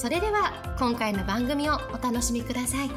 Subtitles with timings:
[0.00, 2.90] それでは今回の番組をお楽しみください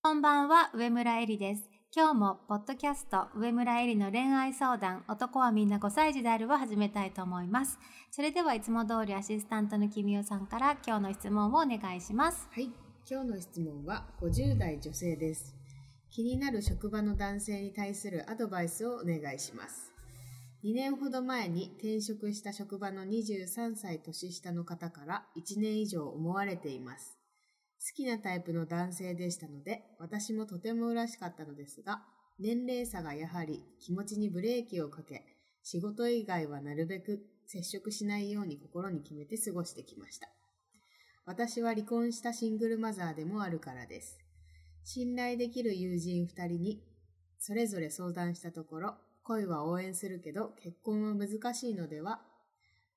[0.00, 1.68] こんばんは、上村えりです。
[1.92, 7.80] 今日も、ポッドキャスト、上村えりの恋愛相談、男はみんな5歳児であるを始めたいと思います。
[8.12, 12.46] それではいつも通りアシスタントの君代さんから今日の質問をお願いします。
[12.52, 12.70] はい、
[13.10, 15.63] 今日の質問は50代女性です。
[16.14, 19.92] 気になる職場の男性に対するアドバイスをお願いします。
[20.62, 27.18] 2年ほど前に転職した職場の23歳年下の方から1年以上思われています。
[27.80, 32.04] 好きなタイプの男性でしたので、私もとても嬉しかったのですが、
[32.38, 35.24] 年齢差がやはり気持ちにブレーキをかけ、
[35.64, 40.28] 仕事以外はなるべく接触しないように心に決めて過ごしてきました。
[41.26, 44.23] 私は離婚したシングルマザーでもあるからです。
[44.84, 46.82] 信頼できる友人二人に
[47.38, 52.20] それぞれ相談したところ、恋は応援するけど結婚は難しいのでは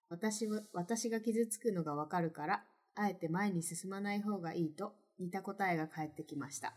[0.10, 2.64] 私は私が傷つくのがわかるから、
[2.96, 6.74] あえて前に進まない方がいいと似た答えが返ってきました。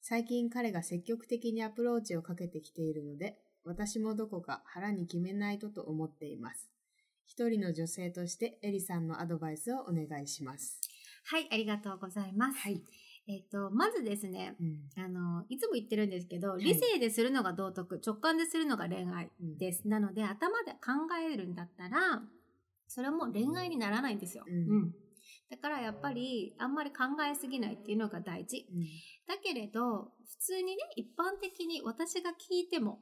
[0.00, 6.70] 最近彼が積極的にアプローチをかけてきているので、私もどこか腹に決めないとと思っています。
[7.26, 10.80] 一人の女性としてエリさんのアドバイスをお願いします。
[11.26, 12.58] はい、ありがとうございます。
[12.58, 12.82] はい。
[13.28, 15.04] えっ、と、まずですね、うん。
[15.04, 19.86] あの、いつも言ってるんですけど、い理性でするのが道徳、直感でするのが恋愛うんです。
[19.86, 20.78] なので、頭で考
[21.30, 22.22] えるんだったら、
[22.88, 24.44] それはもう恋愛にならないんですよ。
[24.46, 24.94] うん
[25.50, 28.68] だからやっぱり、あんまり考えすぎないっていうのが大事。
[28.72, 28.82] うん。
[29.26, 33.00] だけれど、普通にね、一般的に私が聞いても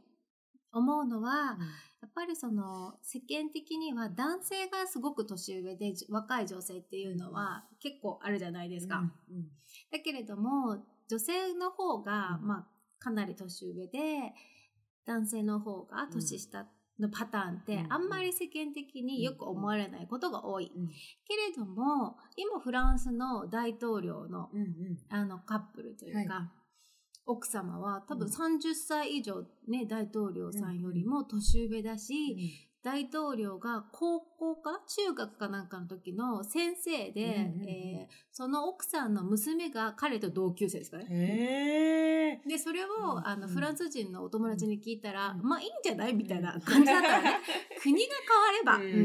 [0.72, 1.58] 思うのは、
[2.00, 8.98] やっぱりその世間的には男性がすごく年上でじ若い女性っていうのは結構あるじゃないですか。
[9.30, 9.48] うん。
[9.90, 12.66] だけれども、女性の方が、うんまあ、
[12.98, 14.32] かなり年上で、
[15.06, 16.66] 男性の方が年下
[17.00, 20.70] のパターンって、うんあんまり世間的によく思われないことが多い。
[20.74, 20.88] うん。
[20.88, 20.94] け
[21.36, 24.98] れども、今フランスの大統領の、うん。
[25.08, 26.52] あのカップルというか、は
[27.28, 28.32] 奥様は多分うん。
[28.32, 37.68] 30歳以上ね、大統領さんよりも年上だし、大統領が高校か中学かなんかの時の先生で、うんうんうん。
[37.68, 42.40] えーその奥さんの娘が彼と同級生ですかね。
[42.46, 43.52] で、それを、うんあの、うん。
[43.52, 45.42] フランス人のお友達に聞いたら、うん。
[45.42, 46.14] まあいいんじゃない？
[46.14, 46.60] みたいなうん。
[46.60, 47.40] 感じだったらね、
[47.82, 48.00] 国が
[48.62, 49.04] 変われば、うん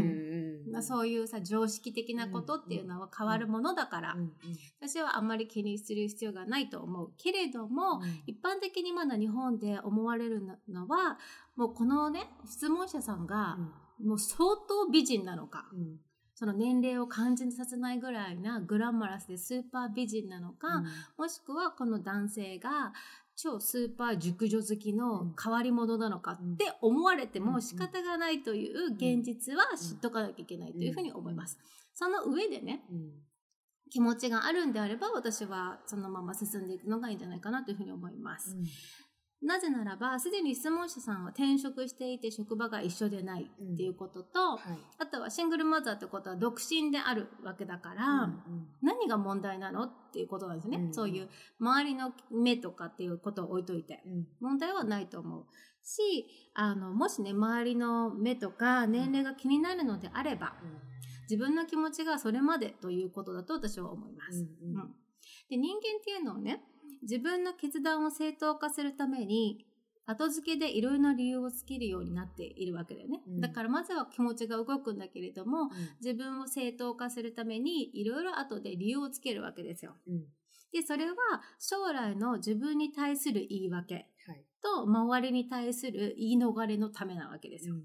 [0.67, 4.33] うんまあ、そういうさ、常識的なことっていうのは変わるものだから、うん。
[4.79, 7.13] 私はあんまり気にする必要がないと思う。
[7.17, 8.22] けれども、うん。
[8.28, 11.17] 一般的にまだ日本で思われるのは、
[11.55, 13.57] もうこのね、質問者さんが、
[14.03, 15.99] もう相当美人なのか、うん。
[16.35, 20.83] その年齢を感じさせないぐらいなグラマラスでスーパー美人なのか、
[21.17, 22.91] もしくはこの男性が
[23.35, 31.59] 超スーパー熟女好きの変わり者なのかって思われても仕方がないという現実は知っとかなきゃいけないというふうに思います。
[31.93, 33.11] その上でね、うん。
[33.91, 38.57] 気持ちがあるんであれば私はそのまま進んでいくのがいいんじゃないかなというふうに思います。
[39.43, 44.59] なぜならば、すでに質問者さんは転職していて職場が一緒でないっていうことと、はい
[44.99, 50.77] あとはシングルマザーってことは独身であるわけだから、うん何が問題なのっていうことなんですね。
[50.77, 54.01] うんそういう周りの目とかっていうことを置いといて。
[54.05, 55.45] うん問題はないと思う。
[55.83, 60.53] し、あの、もしね、周りの目とか年齢が気になるのであれば、
[61.29, 64.47] 自分の気持ちがそれまでということだと私は思います。
[64.63, 64.95] うんうん
[65.49, 66.63] で人間っていうのをね
[67.01, 69.65] 自分の決断を正当化するために
[70.05, 73.41] 後付けでいろいろな理由をつけるようになっているわけだよね、うん。
[73.41, 75.69] だからまずは気持ちが動くんだけれども
[76.01, 79.95] 自分を正当化するためにいろいろ後で理由をつけるわけですよ。
[80.07, 80.25] うん。
[80.73, 81.15] でそれは
[81.59, 83.95] 将来の自分に対する言い訳
[84.25, 84.45] はい。
[84.62, 87.75] と周りに対する言い逃れのためなわけですよ、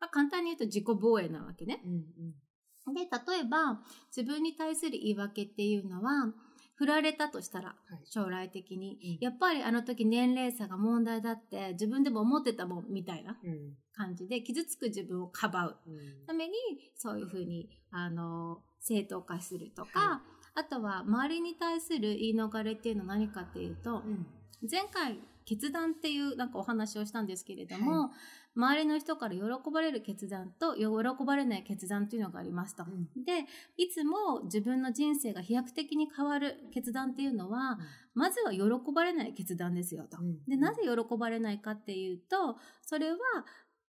[0.00, 1.82] まあ、簡単に言うと自己防衛なわけね。
[1.84, 2.94] うん。
[2.94, 3.08] で例
[3.40, 3.80] えば
[4.14, 6.32] 自分に対する言い訳っていうのは
[6.74, 8.00] 振られたとしたらはい。
[8.04, 9.24] 将来的に、うん。
[9.24, 13.76] やっぱりあの時年齢差が問題だって自分でも思ってたもんみたいなうん。
[13.94, 15.76] 感じで傷つく自分をかばう。
[15.86, 16.26] うん。
[16.26, 16.54] ために
[16.96, 20.20] そういうふうにあの正当化するとか、は
[20.54, 24.26] あとは周りに対する言い逃れっていうのは何かっていうと、うん。
[24.70, 28.10] 前回決断っていうなんかお話をしたんですけれども、
[28.54, 30.86] 周りの人から喜ばれる決断と喜
[31.24, 32.84] ばれない決断というのがありますと。
[32.84, 33.24] うん。
[33.24, 33.46] で
[33.76, 37.78] いつも自分の人生が飛躍的に変わる決断っていうのは、
[38.14, 38.60] まずは喜
[38.94, 40.18] ばれない決断ですよと。
[40.20, 40.44] うん。
[40.44, 43.18] でなぜ喜ばれないかっていうとそれは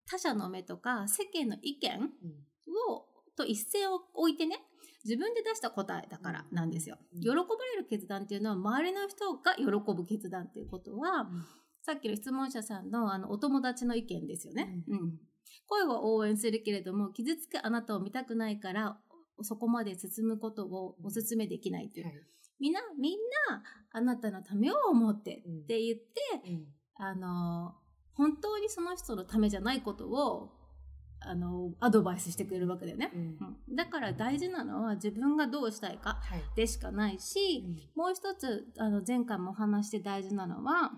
[0.05, 2.09] 他者の目とか世間の意見うん。
[2.91, 4.59] をと一線を置いてね
[5.03, 6.97] 自分で出した答えだからなんですよ。
[7.13, 7.21] うん。
[7.21, 7.33] 喜ば
[7.75, 11.27] れる決断っていうのは周りの人が喜ぶ決断っていうことは、
[11.83, 14.83] さっきの質問者さんのあのお友達の意見ですよね。
[14.87, 14.93] うん。
[14.95, 15.13] うん。
[15.67, 18.97] 声は応援するけれども傷つくあなたを見たくないから
[19.41, 22.15] そこまで進むことをお勧めできないっていう、はい。
[22.59, 23.17] みんなみん
[23.49, 25.57] なあなたのためを思ってうん。
[25.59, 26.65] って言って、うん。
[26.95, 27.73] あの
[28.13, 30.51] 本当にその人のためじゃないことを
[31.19, 33.21] あのアドバイスしてくれるわけだよね、うん。
[33.69, 33.75] うん。
[33.75, 36.43] だから大事なのは自分がどうしたいかはい。
[36.55, 37.65] でしかないし、
[37.95, 40.93] もう一つあの前回もお話して大事なのは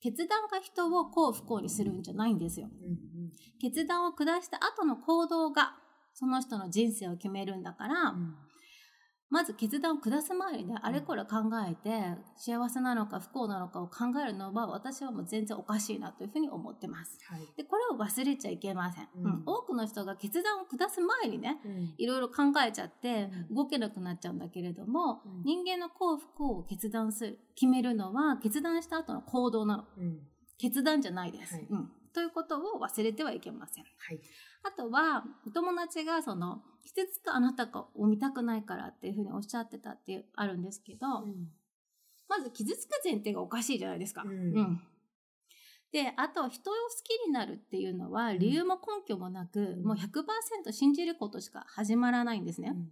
[0.00, 2.68] 決断が人を幸不幸にするんじゃないんですよ。
[2.68, 2.92] うんう
[3.26, 3.32] ん。
[3.60, 5.74] 決断を下した後の行動が
[6.12, 8.36] その人の人生を決めるんだから、うん
[9.28, 11.36] まず決断を下す前にねあれこれ考
[11.68, 17.18] えて幸せなのか不幸なのかを考えるのは私はもう全然おかしいなというふうに思ってます。
[17.28, 17.40] はい。
[17.56, 19.24] でこれを忘れちゃいけません、うん。
[19.24, 19.42] うん。
[19.44, 21.94] 多くの人が決断を下す前にねうん。
[21.98, 23.54] いろいろ考えちゃってうん。
[23.56, 25.42] 動けなくなっちゃうんだけれども、うん。
[25.44, 29.84] 人間の幸不幸を決断する決めるのは決断した後の行動なの。
[29.98, 30.20] うん。
[30.58, 31.66] 決断じゃないです、はい。
[31.68, 31.90] うん。
[32.16, 33.84] ということを忘れてはいけません。
[33.84, 34.20] はい
[34.62, 41.48] あとはお友達がその傷つくあなたを見たくないからっていうふうにおっしゃってたってあるんですけど、うん
[42.28, 44.24] まず傷つく前提がおかしいじゃないですか。
[44.26, 44.80] うん
[45.92, 49.84] であと人を好きになるっていうのは理由も根拠もなく、ん。
[49.84, 52.72] もう100%信じることしか始まらないんですね。
[52.74, 52.88] うん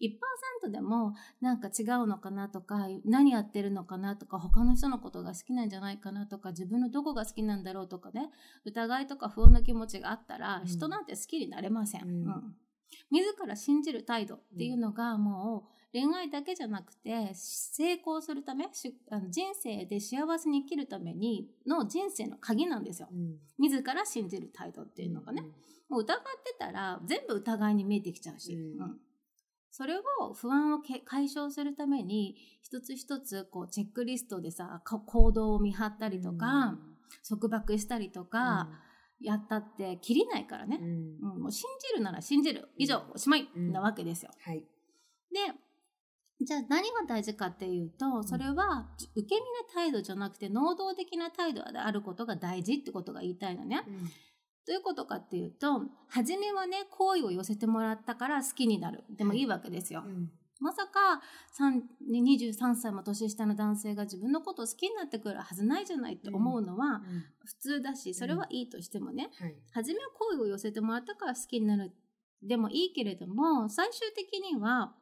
[0.00, 8.30] 1%でもなんか違うのかなとか何やってるのかなとか他の人のことが好きなんじゃないかなとか自分のどこが好きなんだろうとかね
[8.64, 10.66] 疑いとか不安な気持ちがあったら、うん。
[10.66, 12.56] 人なんて好きになれません、うん。
[13.10, 23.08] 自ら信じる態度っていうのがもう恋愛だけじゃなくて成功するためしあの人生で幸せに生きるためにの人生の鍵なんですよ。
[23.10, 23.36] うん。
[23.58, 25.42] 自ら信じる態度っていうのがね、
[25.88, 28.82] もう疑ってたら全部疑いに見えてきちゃうし、うん。
[28.82, 28.98] うん。
[29.70, 36.78] それを不安をけ解消するために一つ一つこうチェックリストでさか行動を見張ったりとか、
[37.26, 38.68] 束縛したりとか、
[39.20, 40.78] やったって切りないからね。
[40.80, 41.32] う、ん。
[41.32, 41.42] うん。
[41.44, 42.68] もう信じるなら信じる。
[42.76, 43.72] 以上おしまいうん。
[43.72, 44.30] なわけですよ。
[44.40, 44.58] はい。
[45.32, 45.54] で
[46.40, 53.82] じゃあ何が大事かっていうとそれは受け身な態度じゃなくて能動的な態度であることが大事ってことが言いたいのね。
[54.66, 59.02] どういうことかっていうと初めはね好意を寄せてもらったから好きになる。
[59.10, 59.42] でもい。
[59.42, 60.04] いわけですよ。
[60.06, 60.30] うん。
[60.60, 61.22] まさか
[61.58, 61.80] 3
[62.12, 67.00] 23歳も年下の男性が自分のことを好きになってくるはずないじゃないって思うのは
[67.44, 69.56] 普通だしそれはいいとしてもねはい。
[69.72, 71.92] 初めは好意を寄せてもらったから好きになる。
[72.42, 74.94] でもいいけれども最終的には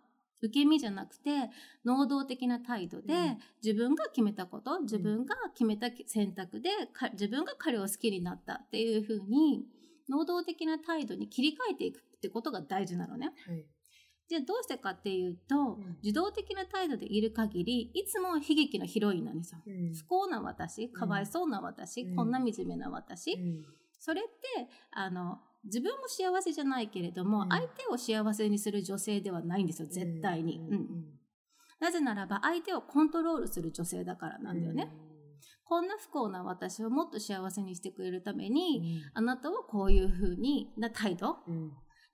[0.42, 1.50] 受け身じゃなくて
[1.84, 3.38] 能動的な態度で、うん。
[3.62, 9.64] 自分が決めたこと自分が決めた選択でか自分が彼を好きになったっていうふうに
[10.08, 13.32] 能動的な態度に切り替えていくってことが大事なのね。
[13.46, 13.64] はい。
[14.28, 15.96] じゃあどうしてかっていうと、うん。
[16.02, 19.60] 受動的な態度でいる限りいつも悲劇のヒロインなんですよ。
[19.66, 19.94] うん。
[19.94, 22.16] 不幸な私かわいそうな私、うん。
[22.16, 23.64] こんな惨めな私、うん。
[23.98, 27.48] それってあの自分も幸せじゃないけれども、うん。
[27.50, 30.74] 相手を幸せにする女性ではないんですよ絶対に、うん。
[30.74, 31.04] うん。
[31.80, 34.90] なぜならば相手をコントロールする女性だからなんだよね、
[35.64, 41.36] こんな不幸な私をもっと幸せにしてくれるために、あなたはこういう風にな態度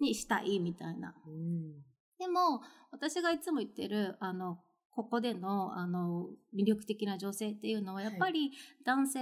[0.00, 1.14] にしたいみたいな。
[1.26, 1.74] うん。
[2.18, 4.58] でも私がいつも言ってるあの
[4.90, 8.52] ここでのあの魅力的な女性っていうのはやっぱり
[8.84, 9.20] 男性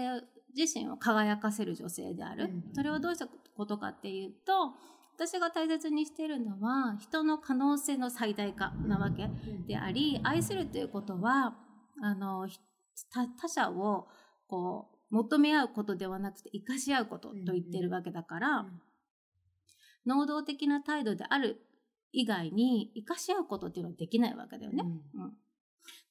[0.57, 3.27] 自身を輝かせる女性である、うんそれはどうした
[3.57, 4.75] ことかっていうと
[5.15, 9.29] 私が大切にしているのは人の可能性の最大化なわけ
[9.67, 11.55] であり愛するということは
[12.03, 12.59] あのひ
[13.13, 14.09] 他他者を
[14.47, 18.67] こう求め合うことではなくて生かし合うことと言ってるわけだから、
[20.07, 21.61] 能動的な態度である
[22.13, 24.85] 以外に生かし合うことっていうのはできないわけだよね。
[25.15, 25.33] うん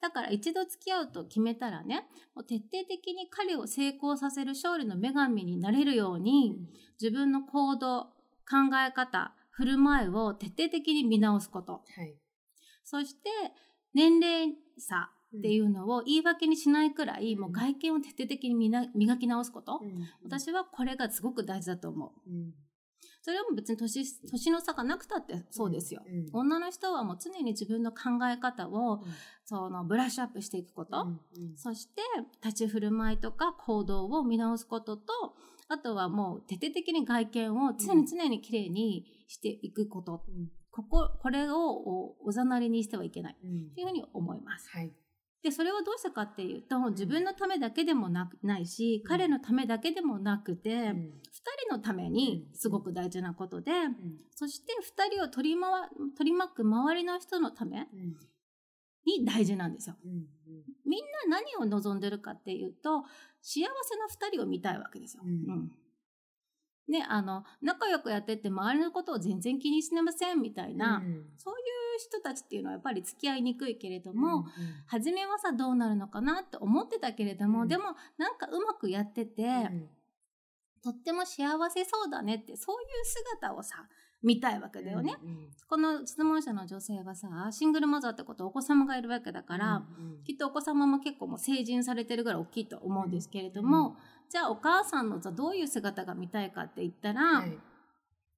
[0.01, 6.57] だから一度付き合うと決めたらねもう徹底的に彼を成功させる勝利の女神になれるように
[7.01, 8.03] 自分の行動
[8.49, 11.73] 考え方振る舞いを徹底的に見直すこと。
[11.73, 12.15] はい。
[12.85, 13.29] そして
[13.93, 17.41] 年齢差っていうのを言い訳にしないくらい、うん。
[17.41, 18.55] もう外見を徹底的に
[18.95, 20.07] 磨き直すこと、うん。
[20.23, 22.29] 私はこれがすごく大事だと思う。
[22.29, 22.53] うん
[23.21, 26.01] それはもう別に年、年の差がなくたってそうですよ。
[26.05, 27.97] うん女の人はもう常に自分の考
[28.31, 29.01] え方を、うん
[29.45, 31.19] そのブラッシュアップしていくこと、うん
[31.57, 32.01] そして
[32.43, 35.03] 立ち振る舞いとか行動を見直すことと、
[35.67, 40.23] あとはもう徹底的に外見を常に常にきれいにしていくこと。
[40.27, 43.37] うんここ、これをおおざなりにしてはいけない。
[43.43, 44.69] うんというふうに思います。
[44.69, 44.93] はい。
[45.41, 51.21] で、それはどうしたかっていうと、自分のためだけでもなくないし、彼のためだけでもなくて、二、うん。
[51.67, 53.95] 人のためにすごく大事なことで、うん。
[54.35, 58.15] そして二人を取り回取り巻く周りの人のためうん。
[59.05, 59.95] に大事なんですよ。
[60.03, 60.25] うん。
[60.85, 63.03] みんな何を望んでるかっていうと、
[63.41, 65.23] 幸せな二人を見たいわけですよ。
[65.25, 65.71] うん。
[66.89, 71.29] ね、あの、仲良くやってって周りのことを全然気にしてませんみたいな、うん。
[71.37, 74.45] そういう人たちっていうのはやっぱり付き合いにくいけれども、うん
[74.87, 77.67] 初めはさどうなるのかなって思ってたけれども、うん。
[77.67, 77.83] でも
[78.17, 79.89] なんかうまくやってて、うん
[80.81, 83.85] とっても幸せそうだねってそういう姿をさ
[84.23, 93.97] 見たいわけだよね、うんこの質問者の女性はさシングルマザーってことはお子様がいるわけだから、うんきっとお子様も結構もう成人されてるぐらい大きいと思うんですけれども、
[94.29, 97.51] じゃあお母さんのさどういう姿が見たいかって言ったら、はい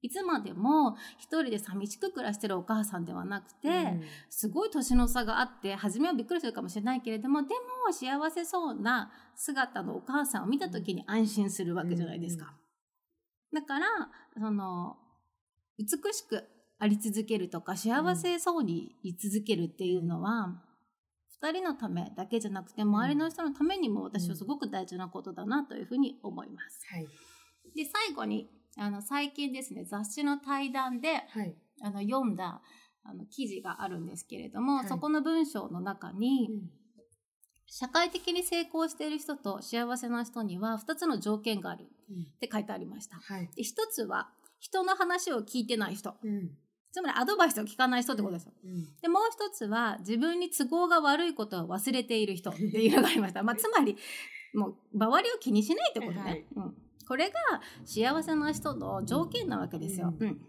[0.01, 4.03] い、つまでも一人で寂しく暮らしてるお母さんではなくて、うん。
[4.29, 7.50] すごい年の差があって初めはびっくりするかもしれないけれどもで
[7.86, 12.55] も幸せそうな姿のお母さんを見た時に安心するわけじゃないですか。
[13.53, 13.88] だから
[14.34, 14.98] その
[15.77, 16.43] 美しく
[16.79, 20.63] あり続けるとか幸せそうに居続けるっていうのは、
[21.41, 26.86] 二人のためだけじゃなくて周りの人のためにも私はすごく大事なことだなというふうに思います。
[26.91, 27.08] はい。
[27.75, 31.56] で最後にあの最近ですね雑誌の対談ではい。
[31.84, 32.62] あの読んだ
[33.04, 34.88] あの記事があるんですけれども、はい。
[34.88, 36.70] そこの文章の中に、うん。
[37.74, 43.16] 社会的に成功している人と幸せな人には2つの条件があるうんって書いてありました。
[43.16, 43.50] はい。
[43.56, 46.16] で1つは人の話を聞いてない人。
[46.24, 46.51] うん。
[46.92, 48.51] つまりアドバイスを聞かない人ってことですよ。
[48.63, 48.88] うん。
[49.01, 53.42] でもう1つは自分に都合が悪いことを忘れている人っていうのがありました。
[53.42, 53.98] まあ、 つまり
[54.54, 56.20] もう周りを気にしないってことね。
[56.20, 56.46] はい。
[56.56, 56.78] うん、
[57.12, 57.34] これが
[57.84, 60.13] 幸せな人の条件なわけですよ。
[60.18, 60.27] うん。
[60.30, 60.41] うん。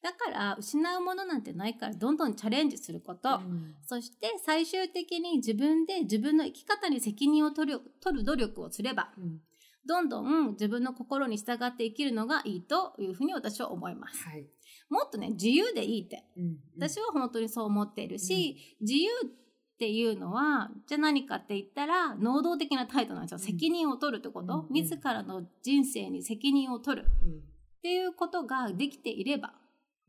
[0.00, 3.74] だから失うものなんてないからどんどんチャレンジすること、うん。
[3.84, 9.40] そして最終的に自分で自分の生き方に責任を取る取る努力をすればうん。
[9.84, 14.24] どんどん自分の心に従って生きるのがいいというふうに私は思います。
[14.24, 14.46] はい。
[14.88, 16.24] もっとね自由でいいって。
[16.34, 16.56] うん。
[16.78, 19.49] 私は本当にそう思っているし、自由って
[19.88, 23.44] いうのはじゃあ何かって言ったら能動的な態度なんですよ、うん。
[23.44, 27.08] 責任を取るってこと、うん自らの人生に責任を取る。
[27.22, 27.30] うん。
[27.30, 27.34] っ
[27.82, 29.54] ていうことができていれば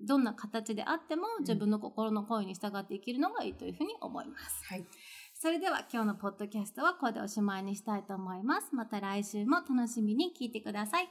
[0.01, 4.65] どんな形であっても自分の心の声に従って生きるのがいいというふうに思います。
[4.65, 4.85] はい。
[5.33, 8.75] それでは今日のポッドキャストはこれでおしまいにしたいと思います。
[8.75, 11.09] また来週も楽しみに聞いてください。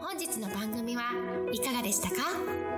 [0.00, 1.02] 本日の番組は
[1.52, 2.77] いかがでしたか？